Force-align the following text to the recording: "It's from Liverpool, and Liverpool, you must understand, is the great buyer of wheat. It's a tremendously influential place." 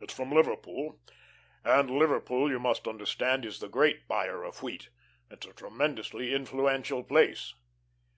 "It's 0.00 0.12
from 0.12 0.32
Liverpool, 0.32 1.00
and 1.64 1.90
Liverpool, 1.90 2.50
you 2.50 2.58
must 2.58 2.86
understand, 2.86 3.46
is 3.46 3.58
the 3.58 3.70
great 3.70 4.06
buyer 4.06 4.44
of 4.44 4.62
wheat. 4.62 4.90
It's 5.30 5.46
a 5.46 5.54
tremendously 5.54 6.34
influential 6.34 7.02
place." 7.02 7.54